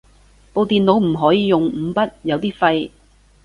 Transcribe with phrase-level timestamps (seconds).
[0.51, 2.89] 部電腦唔可以用五筆，有啲廢